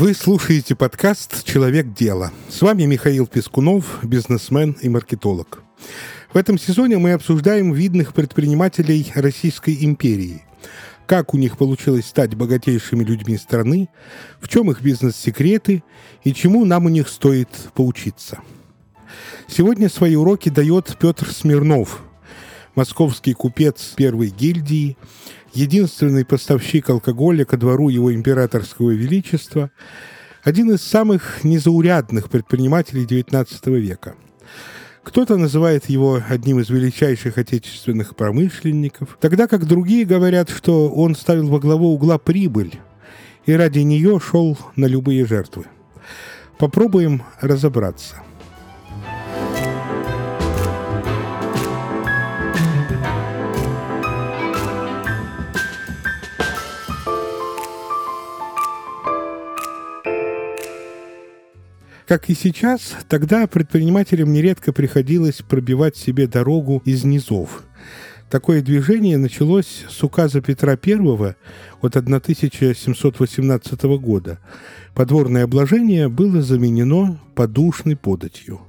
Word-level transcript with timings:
Вы 0.00 0.14
слушаете 0.14 0.76
подкаст 0.76 1.42
«Человек 1.44 1.92
дела». 1.92 2.30
С 2.48 2.62
вами 2.62 2.84
Михаил 2.84 3.26
Пескунов, 3.26 3.98
бизнесмен 4.04 4.76
и 4.80 4.88
маркетолог. 4.88 5.64
В 6.32 6.36
этом 6.36 6.56
сезоне 6.56 6.98
мы 6.98 7.14
обсуждаем 7.14 7.72
видных 7.72 8.14
предпринимателей 8.14 9.10
Российской 9.16 9.76
империи. 9.84 10.44
Как 11.06 11.34
у 11.34 11.36
них 11.36 11.58
получилось 11.58 12.06
стать 12.06 12.36
богатейшими 12.36 13.02
людьми 13.02 13.36
страны, 13.36 13.88
в 14.40 14.46
чем 14.46 14.70
их 14.70 14.82
бизнес-секреты 14.82 15.82
и 16.22 16.32
чему 16.32 16.64
нам 16.64 16.86
у 16.86 16.90
них 16.90 17.08
стоит 17.08 17.48
поучиться. 17.74 18.38
Сегодня 19.48 19.88
свои 19.88 20.14
уроки 20.14 20.48
дает 20.48 20.96
Петр 21.00 21.28
Смирнов, 21.28 22.04
московский 22.76 23.34
купец 23.34 23.94
первой 23.96 24.28
гильдии, 24.28 24.96
единственный 25.52 26.24
поставщик 26.24 26.90
алкоголя 26.90 27.44
ко 27.44 27.56
двору 27.56 27.88
его 27.88 28.12
императорского 28.14 28.90
величества, 28.90 29.70
один 30.42 30.70
из 30.72 30.82
самых 30.82 31.44
незаурядных 31.44 32.30
предпринимателей 32.30 33.04
XIX 33.04 33.78
века. 33.78 34.14
Кто-то 35.02 35.36
называет 35.36 35.88
его 35.88 36.22
одним 36.28 36.60
из 36.60 36.68
величайших 36.68 37.38
отечественных 37.38 38.14
промышленников, 38.14 39.16
тогда 39.20 39.46
как 39.46 39.66
другие 39.66 40.04
говорят, 40.04 40.50
что 40.50 40.90
он 40.90 41.14
ставил 41.14 41.48
во 41.48 41.58
главу 41.58 41.94
угла 41.94 42.18
прибыль 42.18 42.78
и 43.46 43.52
ради 43.52 43.78
нее 43.78 44.20
шел 44.20 44.58
на 44.76 44.84
любые 44.84 45.24
жертвы. 45.24 45.64
Попробуем 46.58 47.22
разобраться. 47.40 48.22
Как 62.08 62.30
и 62.30 62.34
сейчас, 62.34 62.96
тогда 63.06 63.46
предпринимателям 63.46 64.32
нередко 64.32 64.72
приходилось 64.72 65.42
пробивать 65.46 65.94
себе 65.94 66.26
дорогу 66.26 66.80
из 66.86 67.04
низов. 67.04 67.64
Такое 68.30 68.62
движение 68.62 69.18
началось 69.18 69.84
с 69.90 70.02
указа 70.02 70.40
Петра 70.40 70.78
I 70.82 71.34
от 71.82 71.96
1718 71.96 73.82
года. 74.00 74.38
Подворное 74.94 75.44
обложение 75.44 76.08
было 76.08 76.40
заменено 76.40 77.20
подушной 77.34 77.94
податью. 77.94 78.62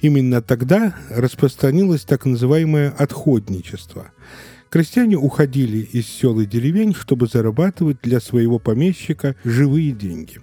Именно 0.00 0.40
тогда 0.40 0.94
распространилось 1.10 2.02
так 2.02 2.26
называемое 2.26 2.90
отходничество. 2.90 4.12
Крестьяне 4.70 5.16
уходили 5.16 5.78
из 5.78 6.06
сел 6.06 6.38
и 6.38 6.46
деревень, 6.46 6.94
чтобы 6.94 7.26
зарабатывать 7.26 7.98
для 8.04 8.20
своего 8.20 8.60
помещика 8.60 9.34
живые 9.42 9.90
деньги. 9.90 10.38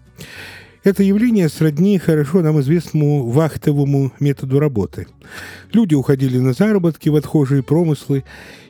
Это 0.86 1.02
явление 1.02 1.50
сродни 1.50 1.98
хорошо 1.98 2.44
нам 2.44 2.62
известному 2.62 3.28
вахтовому 3.28 4.12
методу 4.20 4.60
работы. 4.60 5.08
Люди 5.74 5.96
уходили 5.96 6.38
на 6.38 6.54
заработки 6.54 7.10
в 7.10 7.16
отхожие 7.16 7.64
промыслы, 7.64 8.24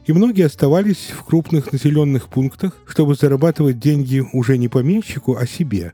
и 0.05 0.13
многие 0.13 0.45
оставались 0.45 1.11
в 1.11 1.25
крупных 1.25 1.73
населенных 1.73 2.29
пунктах, 2.29 2.71
чтобы 2.87 3.15
зарабатывать 3.15 3.79
деньги 3.79 4.23
уже 4.31 4.57
не 4.57 4.69
помещику, 4.69 5.35
а 5.35 5.45
себе. 5.45 5.91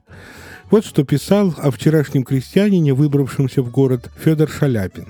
Вот 0.69 0.85
что 0.85 1.03
писал 1.03 1.55
о 1.57 1.71
вчерашнем 1.71 2.23
крестьянине, 2.23 2.93
выбравшемся 2.93 3.63
в 3.63 3.71
город 3.71 4.11
Федор 4.23 4.47
Шаляпин. 4.47 5.07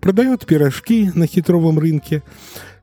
Продает 0.00 0.46
пирожки 0.46 1.10
на 1.16 1.26
хитровом 1.26 1.80
рынке, 1.80 2.22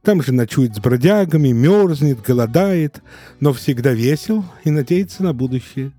там 0.03 0.21
же 0.21 0.33
ночует 0.33 0.75
с 0.75 0.79
бродягами, 0.79 1.53
мерзнет, 1.53 2.21
голодает, 2.21 3.01
но 3.39 3.53
всегда 3.53 3.93
весел 3.93 4.43
и 4.65 4.71
надеется 4.71 5.23
на 5.23 5.33
будущее. 5.33 5.93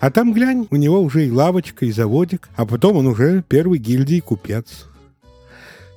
А 0.00 0.10
там, 0.10 0.32
глянь, 0.32 0.66
у 0.70 0.76
него 0.76 1.00
уже 1.00 1.26
и 1.26 1.30
лавочка, 1.30 1.84
и 1.84 1.92
заводик, 1.92 2.48
а 2.56 2.64
потом 2.64 2.96
он 2.96 3.06
уже 3.06 3.44
первый 3.46 3.78
гильдии 3.78 4.20
купец. 4.20 4.86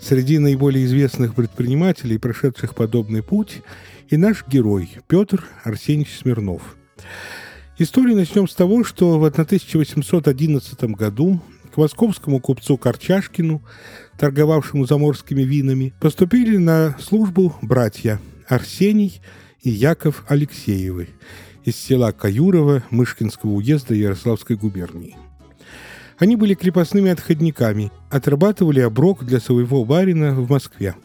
Среди 0.01 0.39
наиболее 0.39 0.85
известных 0.85 1.35
предпринимателей, 1.35 2.17
прошедших 2.17 2.75
подобный 2.75 3.23
путь, 3.23 3.61
и 4.09 4.17
наш 4.17 4.45
герой 4.47 4.89
Петр 5.07 5.45
Арсеньевич 5.63 6.17
Смирнов. 6.17 6.75
Историю 7.77 8.15
начнем 8.15 8.47
с 8.47 8.53
того, 8.53 8.83
что 8.83 9.17
в 9.17 9.25
1811 9.25 10.83
году 10.95 11.41
к 11.73 11.77
московскому 11.77 12.39
купцу 12.39 12.77
Корчашкину, 12.77 13.63
торговавшему 14.19 14.85
заморскими 14.85 15.41
винами, 15.41 15.93
поступили 15.99 16.57
на 16.57 16.95
службу 16.99 17.55
братья 17.61 18.19
Арсений 18.47 19.21
и 19.61 19.69
Яков 19.69 20.23
Алексеевы 20.27 21.07
из 21.65 21.75
села 21.75 22.11
Каюрово 22.11 22.83
Мышкинского 22.89 23.51
уезда 23.51 23.95
Ярославской 23.95 24.55
губернии. 24.55 25.15
Они 26.17 26.35
были 26.35 26.53
крепостными 26.53 27.11
отходниками, 27.11 27.91
отрабатывали 28.09 28.79
оброк 28.81 29.25
для 29.25 29.39
своего 29.39 29.83
барина 29.83 30.33
в 30.33 30.49
Москве. 30.49 30.95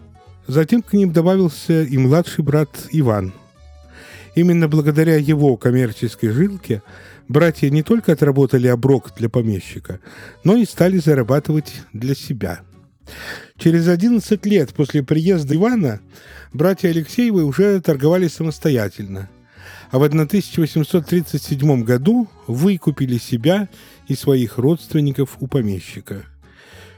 Затем 0.47 0.83
к 0.83 0.93
ним 0.93 1.13
добавился 1.13 1.83
и 1.83 1.97
младший 1.99 2.45
брат 2.45 2.69
Иван. 2.93 3.33
Именно 4.35 4.69
благодаря 4.69 5.17
его 5.17 5.57
коммерческой 5.57 6.31
жилке 6.31 6.83
братья 7.27 7.71
не 7.71 7.83
только 7.83 8.13
отработали 8.13 8.69
оброк 8.69 9.13
для 9.17 9.29
помещика, 9.29 10.01
но 10.45 10.57
и 10.57 10.65
стали 10.65 10.99
зарабатывать 10.99 11.83
для 11.93 12.15
себя. 12.15 12.61
Через 13.57 13.89
11 13.89 14.45
лет 14.47 14.75
после 14.75 15.03
приезда 15.03 15.55
Ивана 15.55 16.01
братья 16.53 16.91
Алексеевы 16.91 17.45
уже 17.45 17.81
торговали 17.81 18.29
самостоятельно– 18.29 19.29
а 19.91 19.99
в 19.99 20.03
1837 20.03 21.83
году 21.83 22.29
выкупили 22.47 23.19
себя 23.19 23.69
и 24.07 24.15
своих 24.15 24.59
родственников 24.59 25.37
у 25.41 25.47
помещика. 25.47 26.25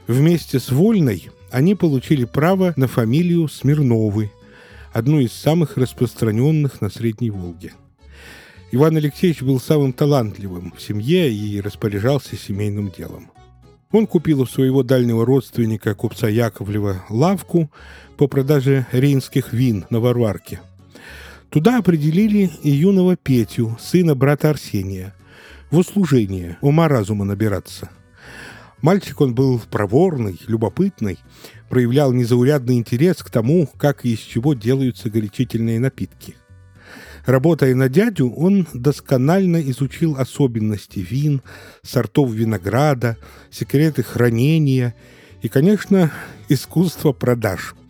Вместе 0.07 0.59
с 0.59 0.71
Вольной 0.71 1.29
они 1.51 1.75
получили 1.75 2.25
право 2.25 2.73
на 2.75 2.87
фамилию 2.87 3.47
Смирновы, 3.47 4.31
одну 4.93 5.19
из 5.19 5.31
самых 5.31 5.77
распространенных 5.77 6.81
на 6.81 6.89
Средней 6.89 7.29
Волге. 7.29 7.73
Иван 8.73 8.97
Алексеевич 8.97 9.41
был 9.41 9.59
самым 9.59 9.93
талантливым 9.93 10.73
в 10.75 10.81
семье 10.81 11.31
и 11.31 11.59
распоряжался 11.59 12.37
семейным 12.37 12.89
делом. 12.89 13.29
Он 13.91 14.07
купил 14.07 14.41
у 14.41 14.45
своего 14.45 14.83
дальнего 14.83 15.25
родственника, 15.25 15.93
купца 15.95 16.29
Яковлева, 16.29 17.03
лавку 17.09 17.69
по 18.15 18.27
продаже 18.27 18.85
рейнских 18.93 19.51
вин 19.51 19.85
на 19.89 19.99
Варварке– 19.99 20.61
Туда 21.51 21.79
определили 21.79 22.49
и 22.63 22.69
юного 22.69 23.17
Петю, 23.17 23.77
сына 23.77 24.15
брата 24.15 24.49
Арсения, 24.49 25.13
в 25.69 25.79
услужение, 25.79 26.57
ума-разума 26.61 27.25
набираться. 27.25 27.89
Мальчик 28.81 29.19
он 29.19 29.35
был 29.35 29.61
проворный, 29.69 30.39
любопытный, 30.47 31.19
проявлял 31.67 32.13
незаурядный 32.13 32.77
интерес 32.77 33.17
к 33.17 33.29
тому, 33.29 33.69
как 33.77 34.05
и 34.05 34.13
из 34.13 34.19
чего 34.19 34.53
делаются 34.53 35.09
горячительные 35.09 35.81
напитки. 35.81 36.35
Работая 37.25 37.75
на 37.75 37.89
дядю, 37.89 38.31
он 38.31 38.65
досконально 38.73 39.61
изучил 39.69 40.15
особенности 40.15 40.99
вин, 40.99 41.41
сортов 41.83 42.31
винограда, 42.31 43.17
секреты 43.51 44.03
хранения 44.03 44.95
и, 45.41 45.49
конечно, 45.49 46.13
искусство 46.47 47.11
продаж– 47.11 47.75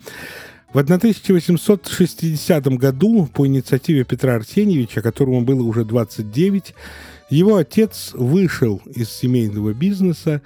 в 0.74 0.78
1860 0.78 2.68
году 2.78 3.28
по 3.34 3.46
инициативе 3.46 4.06
Петра 4.06 4.36
Арсеньевича, 4.36 5.02
которому 5.02 5.42
было 5.42 5.64
уже 5.64 5.84
29, 5.84 6.74
его 7.30 7.58
отец 7.58 8.12
вышел 8.14 8.82
из 8.86 9.10
семейного 9.10 9.74
бизнеса 9.74 10.42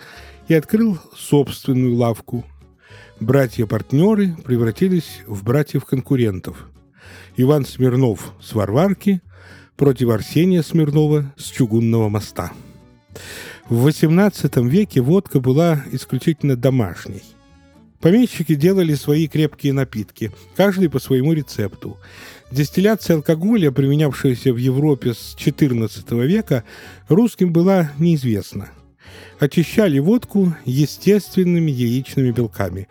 и 0.47 0.56
открыл 0.56 0.97
собственную 1.16 1.96
лавку. 1.96 2.44
Братья-партнеры 3.19 4.36
превратились 4.44 5.22
в 5.28 5.44
братьев-конкурентов. 5.44 6.69
Иван 7.38 7.66
Смирнов 7.66 8.33
с 8.42 8.54
Варварки 8.54 9.22
против 9.77 10.10
Арсения 10.10 10.63
Смирнова 10.63 11.33
с 11.38 11.45
Чугунного 11.45 12.10
моста. 12.10 12.51
В 13.69 13.88
XVIII 13.88 14.68
веке 14.68 15.01
водка 15.01 15.39
была 15.39 15.83
исключительно 15.92 16.56
домашней. 16.56 17.24
Помещики 18.01 18.56
делали 18.56 18.94
свои 18.94 19.27
крепкие 19.27 19.74
напитки, 19.74 20.31
каждый 20.56 20.89
по 20.89 21.00
своему 21.00 21.33
рецепту. 21.33 21.97
Дистилляция 22.51 23.15
алкоголя, 23.15 23.71
применявшаяся 23.71 24.53
в 24.53 24.57
Европе 24.57 25.13
с 25.13 25.36
XIV 25.38 26.25
века, 26.25 26.63
русским 27.07 27.51
была 27.51 27.92
неизвестна. 27.97 28.69
Очищали 29.39 30.00
водку 30.00 30.56
естественными 30.65 31.71
яичными 31.71 32.31
белками. 32.31 32.88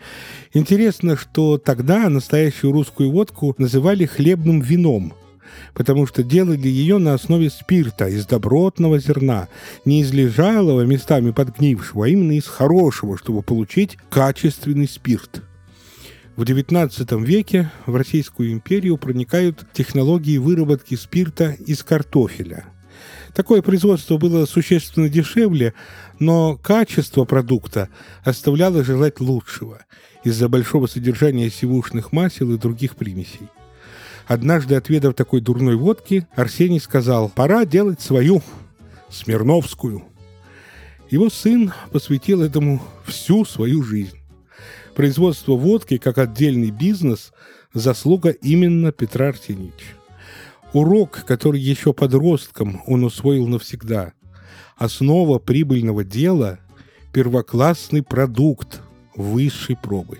Интересно, 0.52 1.16
что 1.16 1.58
тогда 1.58 2.08
настоящую 2.08 2.72
русскую 2.72 3.10
водку 3.10 3.54
называли 3.58 4.06
хлебным 4.06 4.60
вином– 4.60 5.14
потому 5.75 6.06
что 6.06 6.23
делали 6.23 6.69
ее 6.69 6.99
на 6.99 7.14
основе 7.14 7.50
спирта 7.50 8.08
из 8.08 8.26
добротного 8.26 8.99
зерна, 8.99 9.49
не 9.85 10.02
из 10.02 10.12
лежалого, 10.12 10.82
местами 10.82 11.31
подгнившего, 11.31 12.06
а 12.06 12.08
именно 12.08 12.32
из 12.32 12.46
хорошего, 12.46 13.19
чтобы 13.19 13.43
получить 13.43 13.99
качественный 14.11 14.88
спирт. 14.88 15.43
В 16.37 16.43
XIX 16.43 17.25
веке 17.25 17.70
в 17.87 17.94
Российскую 17.94 18.52
империю 18.52 18.96
проникают 18.96 19.67
технологии 19.73 20.38
выработки 20.38 20.96
спирта 20.96 21.56
из 21.64 21.85
картофеля. 21.85 22.64
Такое 23.35 23.62
производство 23.62 24.17
было 24.17 24.44
существенно 24.46 25.08
дешевле, 25.08 25.75
но 26.19 26.56
качество 26.56 27.25
продукта 27.25 27.88
оставляло 28.25 28.85
желать 28.85 29.20
лучшего 29.20 29.85
из-за 30.25 30.49
большого 30.49 30.87
содержания 30.87 31.50
сивушных 31.50 32.12
масел 32.12 32.52
и 32.52 32.58
других 32.58 32.96
примесей. 32.96 33.49
Однажды, 34.26 34.74
отведав 34.74 35.14
такой 35.14 35.40
дурной 35.40 35.76
водки, 35.76 36.26
Арсений 36.34 36.80
сказал, 36.80 37.28
«Пора 37.28 37.64
делать 37.64 38.00
свою, 38.00 38.42
Смирновскую». 39.10 40.04
Его 41.10 41.28
сын 41.28 41.72
посвятил 41.92 42.42
этому 42.42 42.82
всю 43.04 43.44
свою 43.44 43.82
жизнь. 43.82 44.18
Производство 44.94 45.52
водки 45.52 45.98
как 45.98 46.18
отдельный 46.18 46.70
бизнес– 46.70 47.32
заслуга 47.74 48.30
именно 48.30 48.92
Петра 48.92 49.28
Арсеньевича. 49.28 49.96
Урок, 50.72 51.24
который 51.26 51.60
еще 51.60 51.92
подростком 51.92 52.82
он 52.86 53.04
усвоил 53.04 53.46
навсегда. 53.46 54.12
Основа 54.76 55.38
прибыльного 55.38 56.04
дела– 56.04 56.60
первоклассный 57.12 58.02
продукт 58.02 58.80
высшей 59.14 59.76
пробы. 59.76 60.18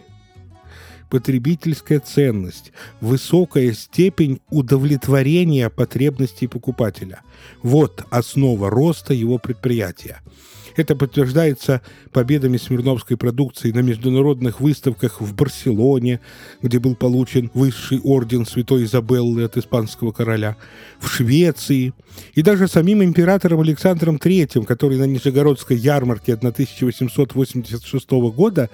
Потребительская 1.15 2.01
ценность, 2.01 2.73
высокая 3.01 3.73
степень 3.73 4.41
удовлетворения 4.51 5.71
потребностей 5.71 6.49
покупателя– 6.49 7.21
вот 7.63 8.05
основа 8.11 8.69
роста 8.69 9.15
его 9.15 9.39
предприятия– 9.39 10.21
это 10.77 10.97
подтверждается 10.97 11.83
победами 12.13 12.57
смирновской 12.57 13.17
продукции 13.17 13.71
на 13.71 13.81
международных 13.81 14.61
выставках 14.61 15.21
в 15.21 15.35
Барселоне, 15.35 16.21
где 16.63 16.79
был 16.79 16.97
получен 16.97 17.51
высший 17.55 18.01
орден 18.01 18.45
Святой 18.45 18.85
Изабеллы 18.85 19.45
от 19.45 19.57
испанского 19.57 20.11
короля, 20.13 20.57
в 20.99 21.09
Швеции 21.09 21.93
и 22.35 22.43
даже 22.43 22.67
самим 22.67 23.03
императором 23.05 23.61
Александром 23.61 24.17
III, 24.17 24.65
который 24.65 24.99
на 24.99 25.05
Нижегородской 25.05 25.77
ярмарке 25.77 26.35
1886 26.35 28.11
года 28.11 28.69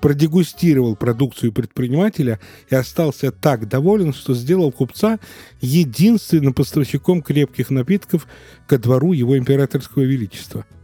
продегустировал 0.00 0.96
продукцию 0.96 1.52
предпринимателя 1.52 2.38
и 2.70 2.74
остался 2.74 3.32
так 3.32 3.68
доволен, 3.68 4.12
что 4.12 4.34
сделал 4.34 4.72
купца 4.72 5.18
единственным 5.60 6.54
поставщиком 6.54 7.22
крепких 7.22 7.70
напитков 7.70 8.26
ко 8.66 8.78
двору 8.78 9.12
его 9.12 9.36
императорского 9.36 10.02
величества– 10.02 10.64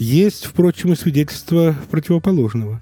есть, 0.00 0.46
впрочем, 0.46 0.94
и 0.94 0.96
свидетельство 0.96 1.76
противоположного. 1.90 2.80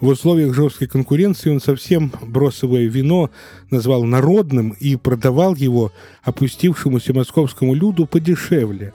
В 0.00 0.06
условиях 0.06 0.54
жесткой 0.54 0.86
конкуренции 0.86 1.50
он 1.50 1.60
совсем 1.60 2.12
бросовое 2.22 2.86
вино 2.86 3.30
назвал 3.70 4.04
народным 4.04 4.70
и 4.70 4.94
продавал 4.94 5.56
его 5.56 5.92
опустившемуся 6.22 7.12
московскому 7.12 7.74
люду 7.74 8.06
подешевле. 8.06 8.94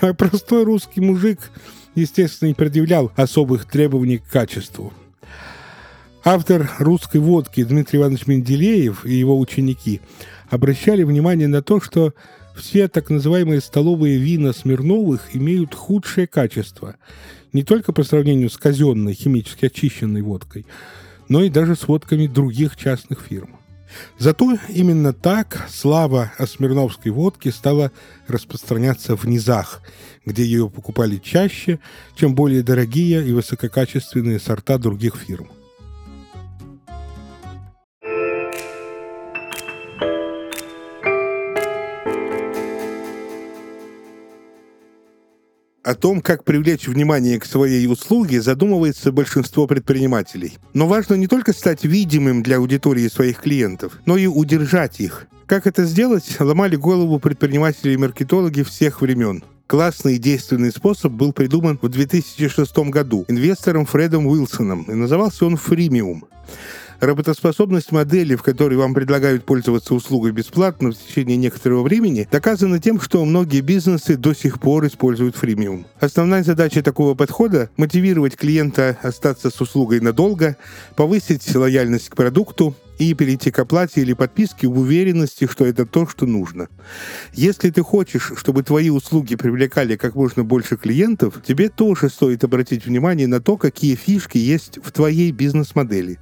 А 0.00 0.14
простой 0.14 0.62
русский 0.62 1.00
мужик, 1.00 1.50
естественно, 1.94 2.48
не 2.48 2.54
предъявлял 2.54 3.12
особых 3.16 3.64
требований 3.66 4.18
к 4.18 4.26
качеству. 4.26 4.92
Автор 6.24 6.70
русской 6.78 7.18
водки 7.18 7.62
Дмитрий 7.64 7.98
Иванович 7.98 8.26
Менделеев 8.26 9.04
и 9.04 9.12
его 9.12 9.38
ученики 9.38 10.00
обращали 10.48 11.02
внимание 11.02 11.48
на 11.48 11.62
то, 11.62 11.80
что 11.80 12.14
все 12.56 12.88
так 12.88 13.10
называемые 13.10 13.60
столовые 13.60 14.16
вина 14.16 14.52
Смирновых 14.52 15.34
имеют 15.36 15.74
худшее 15.74 16.26
качество, 16.26 16.96
не 17.52 17.62
только 17.62 17.92
по 17.92 18.04
сравнению 18.04 18.48
с 18.48 18.56
казенной 18.56 19.14
химически 19.14 19.66
очищенной 19.66 20.22
водкой, 20.22 20.64
но 21.28 21.42
и 21.42 21.50
даже 21.50 21.76
с 21.76 21.86
водками 21.88 22.26
других 22.26 22.76
частных 22.76 23.20
фирм. 23.20 23.56
Зато 24.18 24.58
именно 24.68 25.12
так 25.12 25.66
слава 25.68 26.32
о 26.38 26.46
смирновской 26.46 27.12
водке 27.12 27.52
стала 27.52 27.90
распространяться 28.28 29.16
в 29.16 29.24
низах, 29.26 29.82
где 30.24 30.44
ее 30.44 30.70
покупали 30.70 31.16
чаще, 31.16 31.78
чем 32.14 32.34
более 32.34 32.62
дорогие 32.62 33.26
и 33.26 33.32
высококачественные 33.32 34.40
сорта 34.40 34.78
других 34.78 35.16
фирм. 35.16 35.48
О 45.84 45.94
том, 45.94 46.22
как 46.22 46.44
привлечь 46.44 46.88
внимание 46.88 47.38
к 47.38 47.44
своей 47.44 47.86
услуге, 47.86 48.40
задумывается 48.40 49.12
большинство 49.12 49.66
предпринимателей. 49.66 50.56
Но 50.72 50.88
важно 50.88 51.12
не 51.12 51.26
только 51.26 51.52
стать 51.52 51.84
видимым 51.84 52.42
для 52.42 52.56
аудитории 52.56 53.06
своих 53.08 53.42
клиентов, 53.42 53.98
но 54.06 54.16
и 54.16 54.26
удержать 54.26 54.98
их. 55.00 55.26
Как 55.44 55.66
это 55.66 55.84
сделать, 55.84 56.40
ломали 56.40 56.76
голову 56.76 57.18
предприниматели 57.18 57.92
и 57.92 57.98
маркетологи 57.98 58.62
всех 58.62 59.02
времен. 59.02 59.44
Классный 59.66 60.16
и 60.16 60.18
действенный 60.18 60.70
способ 60.70 61.12
был 61.12 61.34
придуман 61.34 61.78
в 61.82 61.88
2006 61.90 62.78
году 62.88 63.26
инвестором 63.28 63.84
Фредом 63.84 64.26
Уилсоном, 64.26 64.84
и 64.84 64.94
назывался 64.94 65.44
он 65.44 65.58
«Фримиум». 65.58 66.24
Работоспособность 67.04 67.92
модели, 67.92 68.34
в 68.34 68.42
которой 68.42 68.76
вам 68.76 68.94
предлагают 68.94 69.44
пользоваться 69.44 69.94
услугой 69.94 70.32
бесплатно 70.32 70.90
в 70.90 70.96
течение 70.96 71.36
некоторого 71.36 71.82
времени, 71.82 72.26
доказана 72.32 72.78
тем, 72.78 72.98
что 72.98 73.22
многие 73.26 73.60
бизнесы 73.60 74.16
до 74.16 74.32
сих 74.32 74.58
пор 74.58 74.86
используют 74.86 75.36
фримиум. 75.36 75.86
Основная 76.00 76.42
задача 76.42 76.82
такого 76.82 77.14
подхода– 77.14 77.68
мотивировать 77.76 78.36
клиента 78.36 78.96
остаться 79.02 79.50
с 79.50 79.60
услугой 79.60 80.00
надолго, 80.00 80.56
повысить 80.96 81.54
лояльность 81.54 82.08
к 82.08 82.16
продукту, 82.16 82.74
и 82.96 83.12
перейти 83.12 83.50
к 83.50 83.58
оплате 83.58 84.02
или 84.02 84.12
подписке 84.12 84.68
в 84.68 84.78
уверенности, 84.78 85.48
что 85.50 85.66
это 85.66 85.84
то, 85.84 86.06
что 86.06 86.26
нужно. 86.26 86.68
Если 87.32 87.70
ты 87.70 87.82
хочешь, 87.82 88.32
чтобы 88.36 88.62
твои 88.62 88.88
услуги 88.88 89.34
привлекали 89.34 89.96
как 89.96 90.14
можно 90.14 90.44
больше 90.44 90.76
клиентов, 90.76 91.42
тебе 91.44 91.70
тоже 91.70 92.08
стоит 92.08 92.44
обратить 92.44 92.86
внимание 92.86 93.26
на 93.26 93.40
то, 93.40 93.56
какие 93.56 93.96
фишки 93.96 94.38
есть 94.38 94.78
в 94.80 94.92
твоей 94.92 95.32
бизнес-модели. 95.32 96.20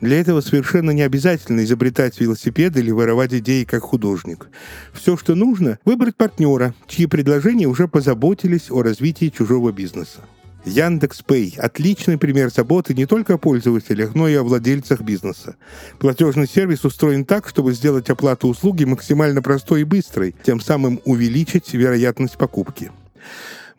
Для 0.00 0.20
этого 0.20 0.40
совершенно 0.40 0.90
не 0.90 1.02
обязательно 1.02 1.64
изобретать 1.64 2.20
велосипед 2.20 2.76
или 2.76 2.90
воровать 2.90 3.32
идеи 3.34 3.64
как 3.64 3.82
художник. 3.82 4.48
Все, 4.92 5.16
что 5.16 5.34
нужно, 5.34 5.78
выбрать 5.84 6.16
партнера, 6.16 6.74
чьи 6.86 7.06
предложения 7.06 7.66
уже 7.66 7.88
позаботились 7.88 8.70
о 8.70 8.82
развитии 8.82 9.32
чужого 9.36 9.72
бизнеса. 9.72 10.20
Яндекс 10.64 11.20
Пэй– 11.22 11.54
отличный 11.58 12.16
пример 12.16 12.50
заботы 12.50 12.94
не 12.94 13.04
только 13.04 13.34
о 13.34 13.38
пользователях, 13.38 14.14
но 14.14 14.28
и 14.28 14.34
о 14.34 14.42
владельцах 14.42 15.02
бизнеса. 15.02 15.56
Платежный 15.98 16.48
сервис 16.48 16.86
устроен 16.86 17.26
так, 17.26 17.46
чтобы 17.48 17.74
сделать 17.74 18.08
оплату 18.08 18.48
услуги 18.48 18.84
максимально 18.84 19.42
простой 19.42 19.82
и 19.82 19.84
быстрой, 19.84 20.34
тем 20.42 20.60
самым 20.60 21.00
увеличить 21.04 21.74
вероятность 21.74 22.38
покупки. 22.38 22.90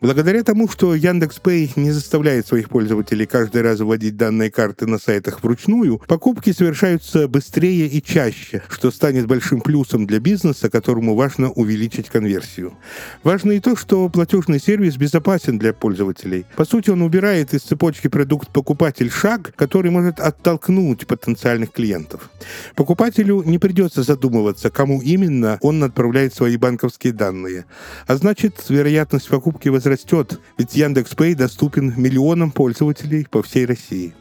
Благодаря 0.05 0.43
тому, 0.43 0.69
что 0.69 0.93
Яндекс.Пэй 0.93 1.73
не 1.77 1.89
заставляет 1.89 2.45
своих 2.45 2.69
пользователей 2.69 3.25
каждый 3.25 3.63
раз 3.63 3.79
вводить 3.79 4.15
данные 4.15 4.51
карты 4.51 4.85
на 4.85 4.99
сайтах 4.99 5.41
вручную, 5.41 5.97
покупки 5.97 6.51
совершаются 6.51 7.27
быстрее 7.27 7.87
и 7.87 8.03
чаще, 8.03 8.61
что 8.69 8.91
станет 8.91 9.25
большим 9.25 9.61
плюсом 9.61 10.05
для 10.05 10.19
бизнеса, 10.19 10.69
которому 10.69 11.15
важно 11.15 11.49
увеличить 11.49 12.09
конверсию. 12.09 12.77
Важно 13.23 13.53
и 13.53 13.59
то, 13.59 13.75
что 13.75 14.07
платежный 14.09 14.59
сервис 14.59 14.95
безопасен 14.95 15.57
для 15.57 15.73
пользователей. 15.73 16.45
По 16.55 16.65
сути, 16.65 16.91
он 16.91 17.01
убирает 17.01 17.55
из 17.55 17.63
цепочки 17.63 18.07
продукт-покупатель 18.07 19.09
шаг, 19.09 19.55
который 19.55 19.89
может 19.89 20.19
оттолкнуть 20.19 21.07
потенциальных 21.07 21.71
клиентов. 21.71 22.29
Покупателю 22.75 23.41
не 23.41 23.57
придется 23.57 24.03
задумываться, 24.03 24.69
кому 24.69 25.01
именно 25.01 25.57
он 25.61 25.83
отправляет 25.83 26.35
свои 26.35 26.57
банковские 26.57 27.11
данные. 27.11 27.65
А 28.05 28.15
значит, 28.17 28.63
вероятность 28.69 29.29
покупки 29.29 29.67
возрастает 29.69 29.94
растет, 29.95 30.41
ведь 30.57 30.75
Яндекс.Пэй 30.75 31.35
доступен 31.35 31.93
миллионам 31.95 32.51
пользователей 32.51 33.25
по 33.29 33.41
всей 33.41 33.65
России. 33.65 34.13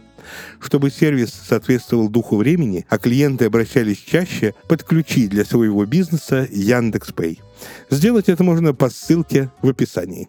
Чтобы 0.60 0.90
сервис 0.90 1.32
соответствовал 1.32 2.08
духу 2.08 2.36
времени, 2.36 2.86
а 2.88 2.96
клиенты 2.96 3.46
обращались 3.46 3.98
чаще, 3.98 4.54
подключи 4.68 5.26
для 5.26 5.44
своего 5.44 5.84
бизнеса 5.84 6.46
Яндекс.Пэй. 6.50 7.40
Сделать 7.90 8.28
это 8.28 8.44
можно 8.44 8.72
по 8.72 8.88
ссылке 8.88 9.50
в 9.62 9.68
описании. 9.68 10.28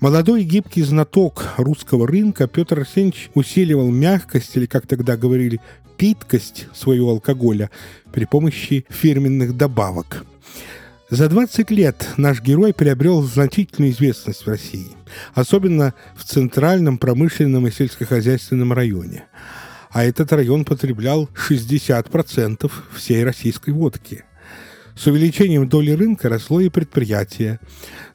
Молодой 0.00 0.44
гибкий 0.44 0.82
знаток 0.82 1.54
русского 1.58 2.06
рынка 2.06 2.46
Петр 2.46 2.80
Арсеньевич 2.80 3.30
усиливал 3.34 3.90
мягкость, 3.90 4.56
или, 4.56 4.66
как 4.66 4.86
тогда 4.86 5.16
говорили, 5.16 5.60
питкость 5.96 6.66
своего 6.74 7.10
алкоголя 7.10 7.70
при 8.12 8.24
помощи 8.24 8.84
фирменных 8.88 9.56
добавок. 9.56 10.24
За 11.08 11.28
20 11.28 11.70
лет 11.70 12.08
наш 12.16 12.42
герой 12.42 12.74
приобрел 12.74 13.22
значительную 13.22 13.92
известность 13.92 14.44
в 14.44 14.48
России, 14.48 14.88
особенно 15.34 15.94
в 16.16 16.24
центральном 16.24 16.98
промышленном 16.98 17.68
и 17.68 17.70
сельскохозяйственном 17.70 18.72
районе. 18.72 19.24
А 19.90 20.04
этот 20.04 20.32
район 20.32 20.64
потреблял 20.64 21.30
60% 21.48 22.70
всей 22.94 23.24
российской 23.24 23.70
водки. 23.70 24.24
С 24.96 25.06
увеличением 25.06 25.68
доли 25.68 25.90
рынка 25.90 26.30
росло 26.30 26.58
и 26.58 26.70
предприятие. 26.70 27.60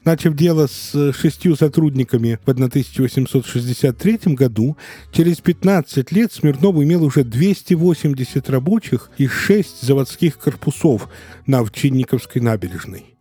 Начав 0.04 0.34
дело 0.34 0.66
с 0.66 1.12
шестью 1.12 1.54
сотрудниками 1.54 2.40
в 2.44 2.50
1863 2.50 4.34
году, 4.34 4.76
через 5.12 5.40
15 5.40 6.10
лет 6.10 6.32
Смирнов 6.32 6.74
имел 6.74 7.04
уже 7.04 7.22
280 7.22 8.50
рабочих 8.50 9.10
и 9.16 9.28
6 9.28 9.80
заводских 9.80 10.38
корпусов 10.38 11.08
на 11.46 11.60
Овчинниковской 11.60 12.42
набережной. 12.42 13.14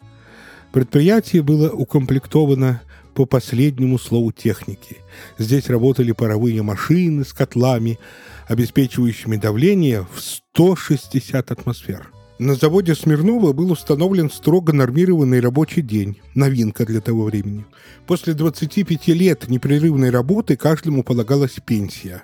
Предприятие 0.73 1.43
было 1.43 1.69
укомплектовано 1.69 2.81
по 3.13 3.27
последнему 3.27 3.99
слову 3.99 4.31
техники. 4.31 4.97
Здесь 5.37 5.69
работали 5.69 6.13
паровые 6.13 6.63
машины 6.63 7.23
с 7.23 7.31
котлами, 7.31 7.99
обеспечивающими 8.47 9.35
давление 9.35 10.07
в 10.15 10.19
160 10.19 11.51
атмосфер. 11.51 12.09
На 12.41 12.55
заводе 12.55 12.95
Смирнова 12.95 13.53
был 13.53 13.71
установлен 13.71 14.31
строго 14.31 14.73
нормированный 14.73 15.41
рабочий 15.41 15.83
день, 15.83 16.19
новинка 16.33 16.87
для 16.87 16.99
того 16.99 17.25
времени. 17.25 17.67
После 18.07 18.33
25 18.33 19.09
лет 19.09 19.47
непрерывной 19.47 20.09
работы 20.09 20.57
каждому 20.57 21.03
полагалась 21.03 21.59
пенсия. 21.63 22.23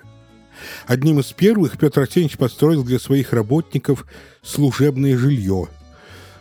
Одним 0.88 1.20
из 1.20 1.26
первых 1.26 1.78
Петр 1.78 2.00
Арсеньевич 2.00 2.36
построил 2.36 2.82
для 2.82 2.98
своих 2.98 3.32
работников 3.32 4.06
служебное 4.42 5.16
жилье. 5.16 5.68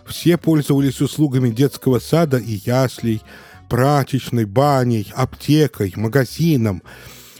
Все 0.07 0.39
пользовались 0.39 0.99
услугами 0.99 1.51
детского 1.51 1.99
сада 1.99 2.37
и 2.37 2.59
яслей, 2.65 3.21
прачечной, 3.69 4.45
баней, 4.45 5.13
аптекой, 5.13 5.93
магазином. 5.95 6.81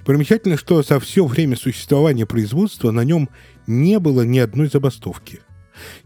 Примечательно, 0.06 0.56
что 0.56 0.84
за 0.84 1.00
все 1.00 1.26
время 1.26 1.56
существования 1.56 2.28
производства 2.28 2.92
на 2.92 3.04
нем 3.04 3.28
не 3.66 3.98
было 3.98 4.22
ни 4.22 4.38
одной 4.38 4.68
забастовки. 4.68 5.42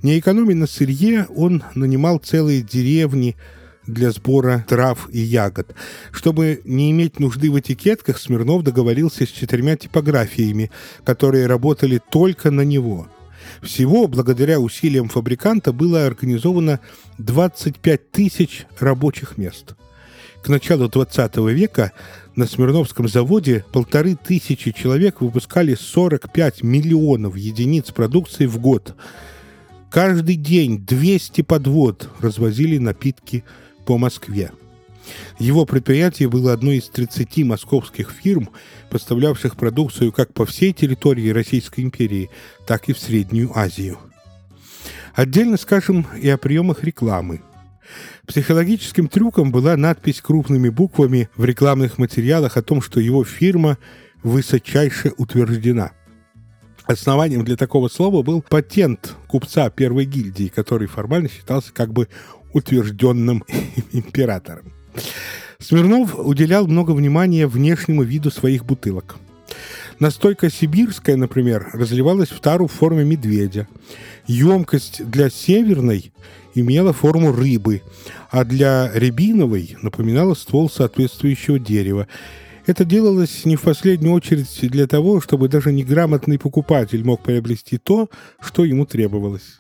Не 0.02 0.20
экономя 0.20 0.56
на 0.56 0.68
сырье, 0.68 1.28
он 1.36 1.64
нанимал 1.76 2.18
целые 2.18 2.62
деревни 2.62 3.36
для 3.88 4.12
сбора 4.12 4.66
трав 4.68 5.10
и 5.12 5.20
ягод. 5.20 5.76
Чтобы 6.12 6.62
не 6.66 6.92
иметь 6.92 7.20
нужды 7.20 7.52
в 7.52 7.60
этикетках, 7.60 8.18
Смирнов 8.18 8.64
договорился 8.64 9.26
с 9.26 9.30
четырьмя 9.30 9.76
типографиями, 9.76 10.72
которые 11.04 11.48
работали 11.48 12.02
только 12.12 12.52
на 12.52 12.62
него. 12.62 13.08
Всего, 13.62 14.08
благодаря 14.08 14.60
усилиям 14.60 15.10
фабриканта, 15.10 15.74
было 15.74 16.06
организовано 16.06 16.80
25 17.18 18.12
тысяч 18.12 18.66
рабочих 18.80 19.38
мест. 19.38 19.76
К 20.44 20.50
началу 20.50 20.88
20 20.88 21.38
века 21.38 21.92
на 22.36 22.48
Смирновском 22.48 23.08
заводе 23.08 23.66
полторы 23.72 24.16
тысячи 24.16 24.72
человек 24.72 25.22
выпускали 25.22 25.76
45 25.76 26.64
миллионов 26.64 27.36
единиц 27.36 27.92
продукции 27.92 28.46
в 28.46 28.60
год– 28.60 28.96
Каждый 29.92 30.38
день 30.38 30.86
200 30.86 31.42
подвод 31.42 32.10
развозили 32.22 32.78
напитки 32.78 33.44
по 33.86 33.98
Москве. 33.98 34.52
Его 35.38 35.66
предприятие 35.66 36.30
было 36.30 36.54
одной 36.54 36.78
из 36.78 36.88
30 36.88 37.40
московских 37.40 38.12
фирм, 38.12 38.52
поставлявших 38.90 39.58
продукцию 39.58 40.14
как 40.14 40.34
по 40.34 40.46
всей 40.46 40.72
территории 40.72 41.28
Российской 41.32 41.82
империи, 41.82 42.30
так 42.66 42.88
и 42.88 42.94
в 42.94 43.00
Среднюю 43.00 43.52
Азию. 43.54 43.98
Отдельно 45.14 45.58
скажем 45.58 46.08
и 46.18 46.30
о 46.30 46.38
приемах 46.38 46.86
рекламы. 46.86 47.42
Психологическим 48.26 49.10
трюком 49.10 49.52
была 49.52 49.76
надпись 49.76 50.22
крупными 50.22 50.70
буквами 50.70 51.28
в 51.36 51.44
рекламных 51.44 51.98
материалах 51.98 52.56
о 52.56 52.62
том, 52.62 52.82
что 52.82 53.02
его 53.02 53.26
фирма 53.26 53.78
высочайше 54.24 55.12
утверждена– 55.18 55.92
Основанием 56.92 57.44
для 57.46 57.56
такого 57.56 57.88
слова 57.88 58.22
был 58.22 58.42
патент 58.42 59.16
купца 59.28 59.70
первой 59.70 60.06
гильдии, 60.06 60.52
который 60.54 60.88
формально 60.88 61.30
считался 61.30 61.72
как 61.74 61.94
бы 61.94 62.08
утвержденным 62.54 63.44
императором. 63.92 64.74
Смирнов 65.60 66.18
уделял 66.18 66.68
много 66.68 66.92
внимания 66.92 67.48
внешнему 67.48 68.04
виду 68.04 68.32
своих 68.32 68.66
бутылок. 68.66 69.16
Настойка 70.00 70.50
сибирская, 70.50 71.16
например, 71.16 71.70
разливалась 71.74 72.30
в 72.30 72.40
тару 72.40 72.68
в 72.68 72.72
форме 72.72 73.04
медведя. 73.04 73.68
Емкость 74.26 75.06
для 75.06 75.30
северной 75.30 76.12
имела 76.56 76.92
форму 76.92 77.32
рыбы, 77.32 77.84
а 78.32 78.44
для 78.44 78.92
рябиновой 78.94 79.78
напоминала 79.82 80.34
ствол 80.34 80.70
соответствующего 80.70 81.60
дерева. 81.60 82.08
Это 82.72 82.86
делалось 82.86 83.44
не 83.44 83.58
в 83.58 83.64
последнюю 83.64 84.14
очередь 84.14 84.58
для 84.62 84.88
того, 84.88 85.20
чтобы 85.20 85.50
даже 85.50 85.74
неграмотный 85.74 86.40
покупатель 86.40 87.04
мог 87.04 87.22
приобрести 87.22 87.78
то, 87.78 88.10
что 88.40 88.64
ему 88.64 88.86
требовалось. 88.86 89.60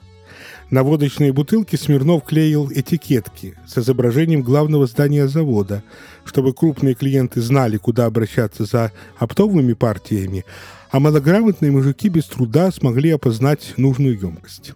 На 0.70 0.84
водочные 0.84 1.34
бутылки 1.34 1.76
Смирнов 1.76 2.24
клеил 2.24 2.72
этикетки 2.72 3.56
с 3.68 3.78
изображением 3.78 4.44
главного 4.44 4.88
здания 4.88 5.28
завода, 5.28 5.84
чтобы 6.24 6.54
крупные 6.54 6.94
клиенты 6.94 7.42
знали, 7.42 7.76
куда 7.76 8.06
обращаться 8.06 8.64
за 8.64 8.94
оптовыми 9.18 9.74
партиями, 9.74 10.46
а 10.90 11.02
малограмотные 11.02 11.70
мужики 11.70 12.08
без 12.08 12.28
труда 12.28 12.72
смогли 12.72 13.10
опознать 13.10 13.74
нужную 13.76 14.18
емкость. 14.18 14.72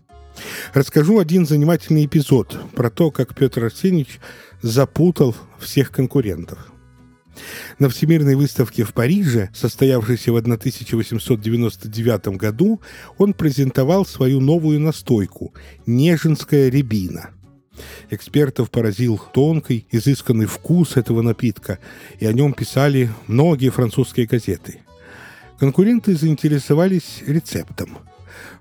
Расскажу 0.74 1.20
один 1.20 1.48
занимательный 1.48 2.06
эпизод 2.06 2.60
про 2.76 2.90
то, 2.90 3.12
как 3.12 3.34
Петр 3.34 3.64
Арсеньевич 3.64 4.20
запутал 4.62 5.34
всех 5.58 5.90
конкурентов. 5.90 6.75
На 7.78 7.90
Всемирной 7.90 8.36
выставке 8.36 8.86
в 8.86 8.94
Париже, 8.94 9.50
состоявшейся 9.54 10.32
в 10.32 10.38
1899 10.38 12.28
году, 12.38 12.80
он 13.18 13.34
презентовал 13.34 14.06
свою 14.06 14.40
новую 14.40 14.80
настойку– 14.80 15.54
«Неженская 15.86 16.70
рябина». 16.70 17.32
Экспертов 18.10 18.72
поразил 18.72 19.22
тонкий, 19.34 19.88
изысканный 19.92 20.46
вкус 20.46 20.96
этого 20.96 21.22
напитка, 21.22 21.80
и 22.20 22.26
о 22.26 22.32
нем 22.32 22.54
писали 22.54 23.10
многие 23.28 23.70
французские 23.70 24.26
газеты. 24.26 24.80
Конкуренты 25.60 26.16
заинтересовались 26.16 27.24
рецептом. 27.28 27.98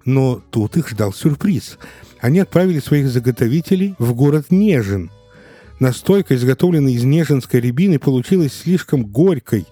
Но 0.04 0.42
тут 0.50 0.76
их 0.76 0.88
ждал 0.88 1.12
сюрприз. 1.12 1.78
Они 2.20 2.40
отправили 2.40 2.80
своих 2.80 3.08
заготовителей 3.08 3.94
в 3.98 4.12
город 4.14 4.46
Нежин, 4.50 5.12
Настойка, 5.84 6.34
изготовленная 6.34 6.92
из 6.92 7.04
неженской 7.04 7.60
рябины, 7.60 7.98
получилась 7.98 8.54
слишком 8.54 9.04
горькой 9.04 9.66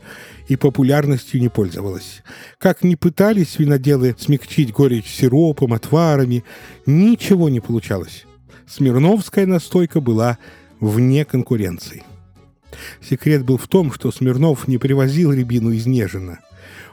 и 0.47 0.57
популярностью 0.57 1.41
не 1.41 1.49
пользовалась. 1.49 2.23
Как 2.59 2.85
ни 2.85 2.97
пытались 2.97 3.59
виноделы 3.59 4.15
смягчить 4.19 4.73
горечь 4.73 5.07
сиропом, 5.07 5.73
отварами, 5.73 6.45
ничего 6.85 7.49
не 7.49 7.61
получалось. 7.61 8.27
Смирновская 8.67 9.47
настойка 9.47 10.03
была 10.03 10.37
вне 10.81 11.25
конкуренции. 11.25 12.03
Секрет 13.01 13.47
был 13.47 13.57
в 13.57 13.67
том, 13.67 13.91
что 13.91 14.13
Смирнов 14.13 14.69
не 14.69 14.77
привозил 14.77 15.33
рябину 15.33 15.71
из 15.71 15.87
Нежина. 15.87 16.41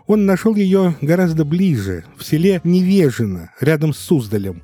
Он 0.07 0.25
нашел 0.25 0.55
ее 0.55 0.95
гораздо 1.01 1.43
ближе, 1.43 2.05
в 2.15 2.23
селе 2.23 2.61
Невежино, 2.63 3.51
рядом 3.59 3.93
с 3.93 3.97
Суздалем, 3.97 4.61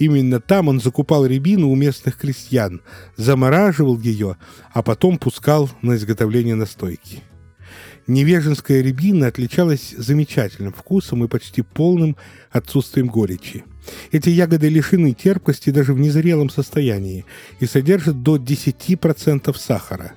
Именно 0.00 0.40
там 0.40 0.68
он 0.68 0.80
закупал 0.80 1.26
рябину 1.26 1.68
у 1.68 1.76
местных 1.76 2.16
крестьян, 2.16 2.80
замораживал 3.18 4.00
ее, 4.00 4.38
а 4.72 4.82
потом 4.82 5.18
пускал 5.18 5.68
на 5.82 5.94
изготовление 5.94 6.54
настойки. 6.54 7.22
Невеженская 8.06 8.80
рябина 8.80 9.26
отличалась 9.26 9.94
замечательным 9.96 10.72
вкусом 10.72 11.22
и 11.22 11.28
почти 11.28 11.60
полным 11.60 12.16
отсутствием 12.50 13.08
горечи. 13.08 13.62
Эти 14.10 14.30
ягоды 14.30 14.70
лишены 14.70 15.12
терпкости 15.12 15.68
даже 15.68 15.92
в 15.92 16.00
незрелом 16.00 16.48
состоянии 16.48 17.26
и 17.60 17.66
содержат 17.66 18.22
до 18.22 18.36
10% 18.36 19.54
сахара. 19.54 20.14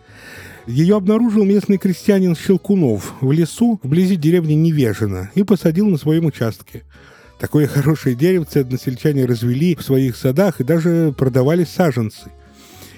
Ее 0.66 0.96
обнаружил 0.96 1.44
местный 1.44 1.78
крестьянин 1.78 2.38
Щелкунов 2.38 3.16
в 3.20 3.34
лесу 3.34 3.82
вблизи 3.84 4.16
деревни 4.16 4.54
Невежина 4.54 5.30
и 5.36 5.44
посадил 5.44 5.90
на 5.90 5.98
своем 5.98 6.28
участке– 6.28 6.84
Такое 7.44 7.68
хорошее 7.68 8.16
деревце 8.16 8.60
односельчане 8.60 9.26
развели 9.26 9.76
в 9.76 9.84
своих 9.84 10.16
садах 10.16 10.62
и 10.62 10.64
даже 10.64 11.14
продавали 11.18 11.66
саженцы. 11.66 12.32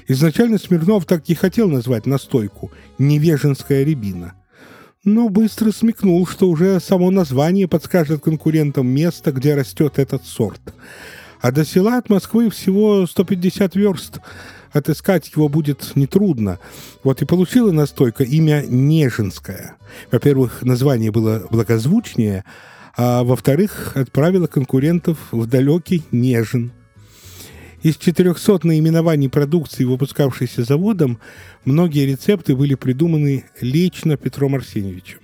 Изначально 0.08 0.60
Смирнов 0.60 1.08
так 1.08 1.24
и 1.26 1.34
хотел 1.34 1.68
назвать 1.68 2.06
настойку 2.06 2.72
«невеженская 3.00 3.84
рябина». 3.84 4.36
Но 5.04 5.30
быстро 5.30 5.72
смекнул, 5.72 6.28
что 6.28 6.48
уже 6.48 6.80
само 6.80 7.10
название 7.10 7.68
подскажет 7.68 8.22
конкурентам 8.22 8.86
место, 8.86 9.32
где 9.32 9.56
растет 9.56 9.98
этот 9.98 10.24
сорт. 10.26 10.62
А 11.42 11.52
до 11.52 11.66
села 11.66 11.98
от 11.98 12.10
Москвы 12.10 12.52
всего 12.52 13.08
150 13.08 13.76
верст. 13.76 14.20
Отыскать 14.72 15.32
его 15.36 15.50
будет 15.50 15.96
нетрудно. 15.96 16.60
Вот 17.04 17.24
и 17.24 17.26
получила 17.26 17.72
настойка 17.72 18.24
имя 18.24 18.64
Неженская. 18.68 19.78
Во-первых, 20.12 20.62
название 20.62 21.10
было 21.10 21.48
благозвучнее– 21.50 22.44
а 22.98 23.24
во-вторых, 23.24 23.96
отправила 23.96 24.48
конкурентов 24.48 25.18
в 25.32 25.46
далекий 25.48 26.04
Нежин. 26.12 26.72
Из 27.84 27.98
400 27.98 28.66
наименований 28.66 29.30
продукции, 29.30 29.84
выпускавшейся 29.84 30.64
заводом, 30.64 31.20
многие 31.66 32.06
рецепты 32.06 32.56
были 32.56 32.74
придуманы 32.74 33.46
лично 33.62 34.18
Петром 34.18 34.56
Арсеньевичем. 34.56 35.20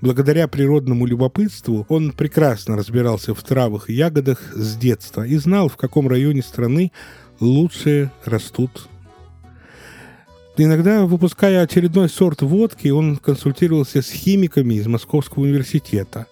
Благодаря 0.00 0.48
природному 0.48 1.04
любопытству 1.04 1.84
он 1.88 2.12
прекрасно 2.12 2.76
разбирался 2.76 3.34
в 3.34 3.42
травах 3.42 3.90
и 3.90 3.94
ягодах 3.94 4.40
с 4.54 4.76
детства 4.76 5.26
и 5.26 5.36
знал, 5.36 5.68
в 5.68 5.76
каком 5.76 6.08
районе 6.08 6.42
страны 6.42 6.92
лучшие 7.38 8.12
растут. 8.24 8.88
Иногда, 10.56 11.06
выпуская 11.06 11.62
очередной 11.62 12.08
сорт 12.08 12.42
водки, 12.42 12.88
он 12.88 13.16
консультировался 13.16 14.00
с 14.00 14.10
химиками 14.10 14.74
из 14.74 14.86
Московского 14.86 15.42
университета. 15.42 16.26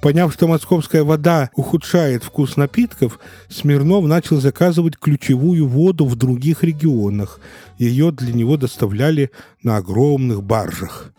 Поняв, 0.00 0.32
что 0.32 0.46
московская 0.46 1.02
вода 1.02 1.50
ухудшает 1.54 2.24
вкус 2.24 2.56
напитков, 2.56 3.18
Смирнов 3.48 4.04
начал 4.06 4.40
заказывать 4.40 4.96
ключевую 4.98 5.66
воду 5.66 6.06
в 6.06 6.16
других 6.16 6.62
регионах. 6.62 7.40
Ее 7.78 8.10
для 8.12 8.32
него 8.32 8.56
доставляли 8.56 9.30
на 9.62 9.76
огромных 9.76 10.42
баржах. 10.42 11.12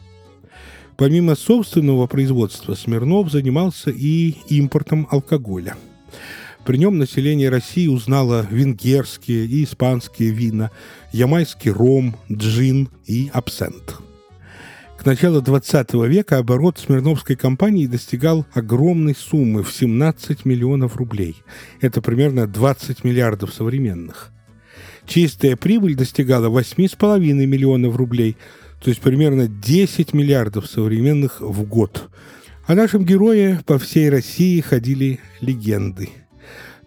Помимо 0.95 1.35
собственного 1.35 2.07
производства, 2.07 2.73
Смирнов 2.73 3.31
занимался 3.31 3.91
и 3.91 4.35
импортом 4.49 5.07
алкоголя. 5.11 5.75
При 6.65 6.77
нем 6.77 6.97
население 6.97 7.49
России 7.49 7.87
узнало 7.87 8.45
венгерские 8.49 9.45
и 9.45 9.63
испанские 9.63 10.31
вина, 10.31 10.71
ямайский 11.13 11.71
ром, 11.71 12.17
джин 12.29 12.89
и 13.05 13.29
абсент. 13.31 14.06
К 15.07 15.11
началу 15.11 15.39
20 15.41 15.93
века 16.09 16.37
оборот 16.37 16.79
Смирновской 16.79 17.37
компании 17.37 17.87
достигал 17.87 18.45
огромной 18.53 19.15
суммы 19.15 19.63
в 19.63 19.71
17 19.71 20.43
миллионов 20.43 20.97
рублей. 20.97 21.37
Это 21.79 22.01
примерно 22.01 22.45
20 22.45 23.05
миллиардов 23.05 23.53
современных. 23.53 24.33
Чистая 25.05 25.55
прибыль 25.55 25.95
достигала 25.95 26.49
8,5 26.49 27.19
миллионов 27.21 27.95
рублей– 27.95 28.35
то 28.83 28.89
есть 28.89 28.99
примерно 28.99 29.47
10 29.47 30.13
миллиардов 30.13 30.67
современных 30.67 31.39
в 31.39 31.63
год. 31.63 32.09
О 32.65 32.75
нашем 32.75 33.05
герое 33.05 33.61
по 33.65 33.79
всей 33.79 34.09
России 34.09 34.59
ходили 34.59 35.21
легенды. 35.39 36.09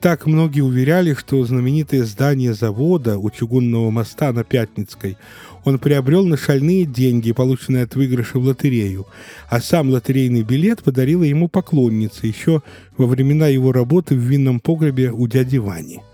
Так 0.00 0.25
многие 0.25 0.62
уверяли, 0.62 1.12
что 1.12 1.45
знаменитое 1.45 2.05
здание 2.05 2.55
завода 2.55 3.19
у 3.19 3.31
чугунного 3.31 3.91
моста 3.91 4.33
на 4.33 4.45
Пятницкой 4.45 5.19
он 5.64 5.79
приобрел 5.79 6.26
на 6.26 6.37
шальные 6.37 6.85
деньги, 6.85 7.33
полученные 7.33 7.85
от 7.85 7.95
выигрыша 7.95 8.38
в 8.38 8.45
лотерею, 8.45 9.07
а 9.49 9.61
сам 9.61 9.90
лотерейный 9.90 10.43
билет 10.43 10.83
подарила 10.83 11.23
ему 11.23 11.49
поклонница 11.49 12.26
еще 12.26 12.62
во 12.97 13.07
времена 13.07 13.49
его 13.49 13.73
работы 13.73 14.14
в 14.14 14.19
винном 14.19 14.61
погребе 14.61 15.11
у 15.11 15.26
дяди 15.26 15.59
Вани– 15.59 16.00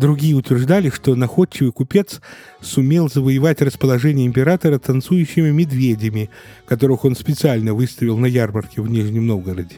Другие 0.00 0.34
утверждали, 0.34 0.88
что 0.88 1.14
находчивый 1.14 1.72
купец 1.72 2.22
сумел 2.62 3.10
завоевать 3.10 3.60
расположение 3.60 4.26
императора 4.26 4.78
танцующими 4.78 5.50
медведями, 5.50 6.30
которых 6.66 7.04
он 7.04 7.14
специально 7.14 7.74
выставил 7.74 8.16
на 8.16 8.24
ярмарке 8.24 8.80
в 8.80 8.88
Нижнем 8.88 9.26
Новгороде. 9.26 9.76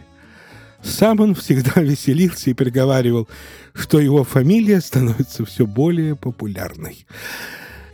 Сам 0.81 1.19
он 1.19 1.35
всегда 1.35 1.73
веселился 1.83 2.51
и 2.51 2.55
приговаривал, 2.55 3.29
что 3.75 3.99
его 3.99 4.23
фамилия 4.23 4.81
становится 4.81 5.45
все 5.45 5.67
более 5.67 6.15
популярной. 6.15 7.05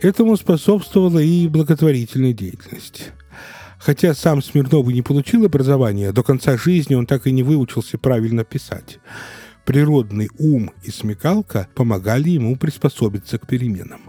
Этому 0.01 0.37
способствовала 0.37 1.19
и 1.19 1.47
благотворительная 1.47 2.33
деятельность. 2.33 3.11
Хотя 3.79 4.13
сам 4.13 4.41
Смирнов 4.41 4.89
и 4.89 4.93
не 4.93 5.01
получил 5.01 5.45
образования, 5.45 6.11
до 6.11 6.23
конца 6.23 6.57
жизни 6.57 6.95
он 6.95 7.05
так 7.05 7.27
и 7.27 7.31
не 7.31 7.43
выучился 7.43 7.97
правильно 7.97 8.43
писать 8.43 8.99
природный 9.69 10.29
ум 10.39 10.71
и 10.81 10.89
смекалка 10.89 11.67
помогали 11.75 12.29
ему 12.29 12.55
приспособиться 12.55 13.37
к 13.37 13.45
переменам. 13.45 14.01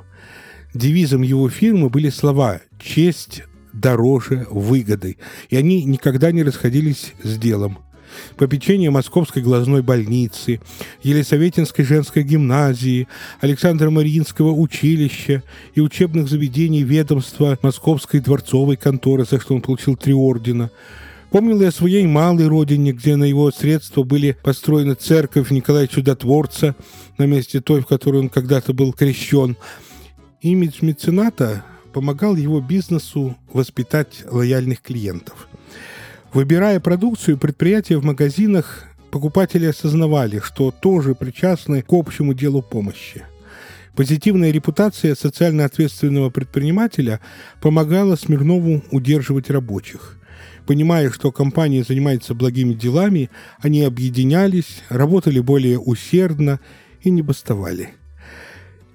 Девизом 0.72 1.20
его 1.20 1.50
фирмы 1.50 1.90
были 1.90 2.08
слова 2.08 2.62
«честь 2.82 3.42
дороже 3.74 4.46
выгоды», 4.50 5.18
и 5.50 5.56
они 5.58 5.84
никогда 5.84 6.32
не 6.32 6.44
расходились 6.44 7.12
с 7.22 7.36
делом. 7.36 7.78
Попечение 8.36 8.90
Московской 8.90 9.42
глазной 9.42 9.82
больницы, 9.82 10.60
Елисаветинской 11.02 11.84
женской 11.84 12.22
гимназии, 12.22 13.08
Александра 13.40 13.90
Мариинского 13.90 14.52
училища 14.52 15.42
и 15.74 15.80
учебных 15.80 16.28
заведений 16.28 16.82
ведомства 16.82 17.58
Московской 17.62 18.20
дворцовой 18.20 18.76
конторы, 18.76 19.24
за 19.24 19.40
что 19.40 19.54
он 19.54 19.62
получил 19.62 19.96
три 19.96 20.12
ордена– 20.12 20.70
Помнил 21.30 21.60
я 21.60 21.68
о 21.68 21.72
своей 21.72 22.06
малой 22.08 22.48
родине, 22.48 22.92
где 22.92 23.14
на 23.14 23.22
его 23.22 23.52
средства 23.52 24.02
были 24.02 24.36
построены 24.42 24.94
церковь 24.94 25.52
Николая 25.52 25.86
Чудотворца 25.86 26.74
на 27.18 27.24
месте 27.24 27.60
той, 27.60 27.82
в 27.82 27.86
которой 27.86 28.16
он 28.16 28.28
когда-то 28.28 28.72
был 28.72 28.92
крещен. 28.92 29.56
Имидж 30.42 30.78
мецената 30.80 31.64
помогал 31.92 32.34
его 32.34 32.60
бизнесу 32.60 33.36
воспитать 33.52 34.24
лояльных 34.28 34.82
клиентов. 34.82 35.48
Выбирая 36.32 36.78
продукцию 36.78 37.38
предприятия 37.38 37.96
в 37.96 38.04
магазинах, 38.04 38.84
покупатели 39.10 39.66
осознавали, 39.66 40.38
что 40.38 40.70
тоже 40.70 41.16
причастны 41.16 41.82
к 41.82 41.92
общему 41.92 42.34
делу 42.34 42.62
помощи. 42.62 43.24
Позитивная 43.96 44.52
репутация 44.52 45.16
социально 45.16 45.64
ответственного 45.64 46.30
предпринимателя 46.30 47.18
помогала 47.60 48.14
Смирнову 48.14 48.84
удерживать 48.92 49.50
рабочих. 49.50 50.18
Понимая, 50.66 51.10
что 51.10 51.32
компания 51.32 51.82
занимается 51.82 52.32
благими 52.32 52.74
делами, 52.74 53.28
они 53.58 53.82
объединялись, 53.82 54.84
работали 54.88 55.40
более 55.40 55.80
усердно 55.80 56.60
и 57.02 57.10
не 57.10 57.22
бастовали. 57.22 57.94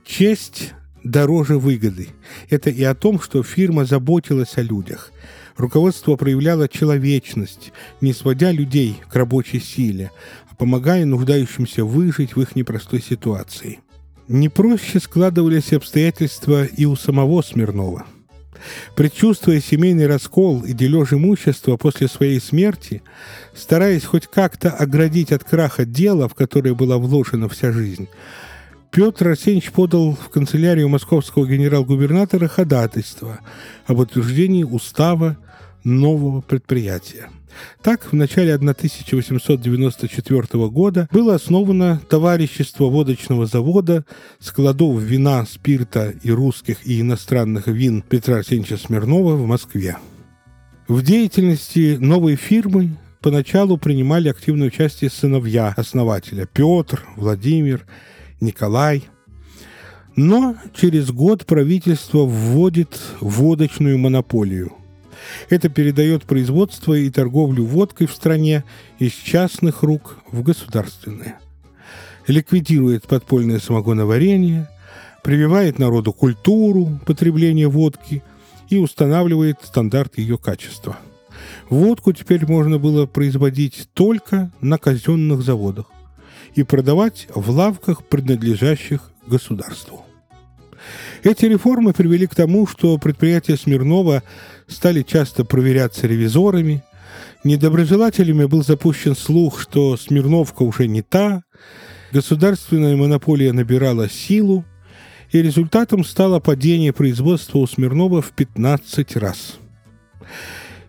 Честь 0.06 0.72
дороже 1.06 1.58
выгоды. 1.58 2.10
Это 2.50 2.70
и 2.70 2.84
о 2.84 2.96
том, 2.96 3.22
что 3.22 3.44
фирма 3.44 3.86
заботилась 3.86 4.58
о 4.58 4.62
людях. 4.62 5.12
Руководство 5.56 6.18
проявляло 6.18 6.68
человечность, 6.68 7.72
не 8.02 8.12
сводя 8.12 8.52
людей 8.52 9.00
к 9.10 9.16
рабочей 9.16 9.62
силе, 9.62 10.12
а 10.52 10.56
помогая 10.56 11.06
нуждающимся 11.06 11.86
выжить 11.86 12.36
в 12.36 12.42
их 12.42 12.58
непростой 12.58 13.02
ситуации. 13.02 13.80
Не 14.28 14.50
проще 14.50 15.00
складывались 15.00 15.72
обстоятельства 15.72 16.66
и 16.66 16.84
у 16.84 16.98
самого 16.98 17.42
Смирнова– 17.42 18.06
Предчувствуя 18.96 19.60
семейный 19.60 20.08
раскол 20.08 20.64
и 20.64 20.74
дележ 20.74 21.14
имущества 21.14 21.78
после 21.78 22.08
своей 22.08 22.40
смерти, 22.40 23.02
стараясь 23.54 24.06
хоть 24.06 24.28
как-то 24.28 24.70
оградить 24.72 25.32
от 25.32 25.44
краха 25.44 25.86
дело, 25.86 26.28
в 26.28 26.36
которое 26.36 26.74
была 26.74 26.98
вложена 26.98 27.50
вся 27.50 27.72
жизнь, 27.72 28.08
Петр 28.96 29.28
Арсеньевич 29.28 29.72
подал 29.74 30.16
в 30.16 30.30
канцелярию 30.30 30.88
московского 30.88 31.46
генерал-губернатора 31.46 32.48
ходатайство 32.48 33.42
об 33.88 34.00
утверждении 34.00 34.64
устава 34.64 35.38
нового 35.84 36.40
предприятия. 36.40 37.30
Так, 37.84 38.14
в 38.14 38.16
начале 38.16 38.54
1894 38.54 40.70
года 40.70 41.10
было 41.12 41.36
основано 41.36 42.00
товарищество 42.08 42.86
водочного 42.86 43.48
завода, 43.48 44.06
складов 44.40 45.02
вина, 45.02 45.46
спирта 45.46 46.14
и 46.24 46.32
русских 46.32 46.88
и 46.88 47.02
иностранных 47.02 47.68
вин 47.68 48.02
Петра 48.02 48.38
Арсеньевича 48.38 48.78
Смирнова 48.78 49.36
в 49.36 49.46
Москве. 49.46 49.98
В 50.88 51.04
деятельности 51.04 51.98
новой 52.00 52.38
фирмы 52.38 52.96
поначалу 53.20 53.78
принимали 53.78 54.30
активное 54.30 54.68
участие 54.68 55.10
сыновья 55.10 55.74
основателя 55.76 56.46
Петр, 56.46 57.04
Владимир, 57.18 57.86
Николай. 58.42 59.04
Но 60.16 60.56
через 60.74 61.12
год 61.12 61.46
правительство 61.46 62.20
вводит 62.20 63.00
водочную 63.20 63.98
монополию– 63.98 64.74
это 65.50 65.70
передает 65.70 66.24
производство 66.24 66.94
и 66.94 67.10
торговлю 67.10 67.66
водкой 67.66 68.08
в 68.08 68.14
стране 68.14 68.64
из 69.00 69.14
частных 69.14 69.84
рук 69.84 70.18
в 70.32 70.42
государственные. 70.44 71.40
Ликвидирует 72.28 73.08
подпольное 73.08 73.60
самогоноварение, 73.60 74.70
прививает 75.24 75.80
народу 75.80 76.14
культуру 76.14 77.00
потребления 77.06 77.68
водки 77.68 78.24
и 78.70 78.78
устанавливает 78.78 79.58
стандарт 79.62 80.18
ее 80.18 80.38
качества. 80.38 80.98
Водку 81.70 82.14
теперь 82.14 82.46
можно 82.48 82.80
было 82.80 83.06
производить 83.06 83.90
только 83.94 84.52
на 84.62 84.78
казенных 84.78 85.42
заводах 85.42 85.88
и 86.56 86.64
продавать 86.64 87.28
в 87.34 87.50
лавках, 87.52 88.04
принадлежащих 88.06 89.12
государству. 89.28 90.06
Эти 91.24 91.46
реформы 91.46 91.94
привели 91.94 92.28
к 92.28 92.36
тому, 92.36 92.68
что 92.68 92.98
предприятия 92.98 93.58
Смирнова 93.58 94.24
стали 94.68 95.02
часто 95.02 95.44
проверяться 95.44 96.08
ревизорами. 96.08 96.84
Недоброжелателями 97.44 98.46
был 98.46 98.64
запущен 98.64 99.16
слух, 99.16 99.60
что 99.62 99.98
Смирновка 99.98 100.64
уже 100.64 100.88
не 100.88 101.02
та, 101.02 101.44
государственная 102.12 102.96
монополия 102.96 103.54
набирала 103.54 104.10
силу, 104.10 104.66
и 105.32 105.42
результатом 105.42 106.06
стало 106.06 106.40
падение 106.40 106.94
производства 106.94 107.58
у 107.58 107.68
Смирнова 107.68 108.22
в 108.22 108.32
15 108.32 109.18
раз. 109.18 109.56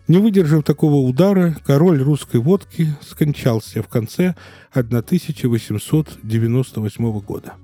Не 0.07 0.19
выдержав 0.19 0.63
такого 0.63 1.05
удара, 1.07 1.57
король 1.65 2.01
русской 2.01 2.39
водки 2.39 2.87
скончался 3.01 3.83
в 3.83 3.89
конце 3.89 4.35
1898 4.71 7.19
года. 7.19 7.55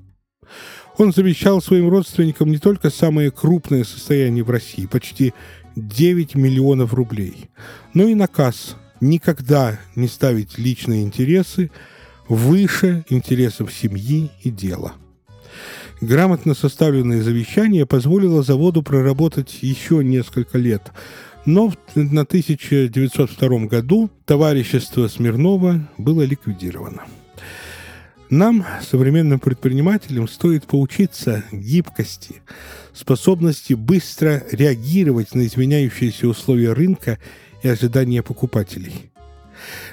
Он 0.98 1.14
завещал 1.14 1.62
своим 1.62 1.90
родственникам 1.90 2.52
не 2.52 2.58
только 2.58 2.90
самое 2.90 3.32
крупное 3.32 3.86
состояние 3.86 4.44
в 4.44 4.50
России, 4.50 4.86
почти 4.86 5.34
9 5.76 6.36
миллионов 6.36 6.94
рублей, 6.94 7.50
но 7.94 8.04
и 8.04 8.14
наказ 8.14 8.76
никогда 9.02 9.80
не 9.96 10.08
ставить 10.08 10.58
личные 10.58 11.04
интересы 11.04 11.72
выше 12.28 13.06
интересов 13.10 13.74
семьи 13.74 14.32
и 14.44 14.50
дела. 14.50 14.94
Грамотно 16.02 16.54
составленное 16.54 17.22
завещание 17.22 17.86
позволило 17.86 18.44
заводу 18.44 18.84
проработать 18.84 19.60
еще 19.62 20.04
несколько 20.04 20.58
лет. 20.58 20.92
Но 21.46 21.74
на 21.96 22.22
1902 22.22 23.66
году 23.66 24.10
товарищество 24.26 25.08
Смирнова 25.08 25.90
было 25.98 26.22
ликвидировано. 26.22 27.04
Нам, 28.30 28.66
современным 28.82 29.40
предпринимателям, 29.40 30.28
стоит 30.28 30.66
поучиться 30.66 31.44
гибкости, 31.52 32.42
способности 32.94 33.74
быстро 33.74 34.44
реагировать 34.52 35.36
на 35.36 35.46
изменяющиеся 35.46 36.28
условия 36.28 36.74
рынка 36.74 37.20
и 37.62 37.68
ожидания 37.68 38.24
покупателей. 38.24 39.12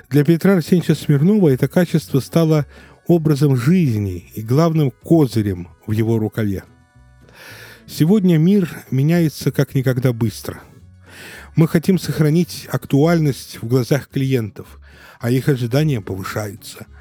Для 0.09 0.25
Петра 0.25 0.55
Арсеньевича 0.55 0.95
Смирнова 0.95 1.49
это 1.49 1.69
качество 1.69 2.21
стало 2.21 2.67
образом 3.07 3.57
жизни 3.57 4.31
и 4.35 4.41
главным 4.41 4.91
козырем 4.91 5.69
в 5.87 5.93
его 5.93 6.19
рукаве. 6.19 6.65
Сегодня 7.87 8.39
мир 8.39 8.71
меняется 8.91 9.51
как 9.51 9.75
никогда 9.75 10.13
быстро. 10.13 10.63
Мы 11.57 11.69
хотим 11.69 11.99
сохранить 11.99 12.69
актуальность 12.71 13.59
в 13.63 13.67
глазах 13.67 14.09
клиентов, 14.09 14.79
а 15.21 15.31
их 15.31 15.49
ожидания 15.49 16.01
повышаются– 16.01 16.87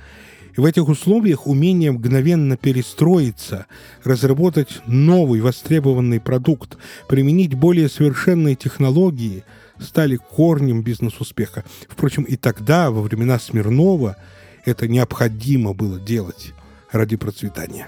и 0.59 0.61
в 0.61 0.65
этих 0.65 0.89
условиях 0.89 1.47
умение 1.47 1.91
мгновенно 1.91 2.57
перестроиться, 2.57 3.65
разработать 4.03 4.81
новый 4.85 5.39
востребованный 5.39 6.19
продукт, 6.19 6.77
применить 7.07 7.53
более 7.53 7.87
совершенные 7.87 8.55
технологии 8.55 9.45
стали 9.79 10.17
корнем 10.17 10.83
бизнес-успеха. 10.83 11.63
Впрочем, 11.87 12.23
и 12.23 12.35
тогда, 12.35 12.91
во 12.91 13.01
времена 13.01 13.39
Смирнова, 13.39 14.17
это 14.65 14.87
необходимо 14.89 15.73
было 15.73 15.97
делать 15.97 16.53
ради 16.91 17.15
процветания. 17.15 17.87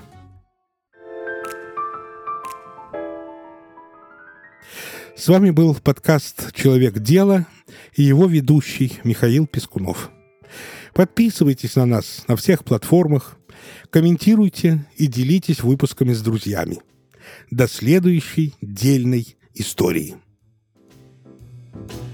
С 5.22 5.28
вами 5.28 5.52
был 5.52 5.76
подкаст 5.76 6.52
«Человек 6.52 6.98
дела» 6.98 7.46
и 7.94 8.02
его 8.02 8.26
ведущий 8.26 8.94
Михаил 9.04 9.46
Пескунов. 9.46 10.10
Подписывайтесь 10.96 11.76
на 11.76 11.86
нас 11.86 12.24
на 12.28 12.36
всех 12.36 12.64
платформах, 12.64 13.38
комментируйте 13.92 14.84
и 14.98 15.06
делитесь 15.06 15.62
выпусками 15.62 16.14
с 16.14 16.24
друзьями. 16.24 16.80
До 17.52 17.68
следующей 17.68 18.56
дельной 18.62 19.38
истории. 19.54 20.16
thank 21.74 21.94
you 21.94 22.11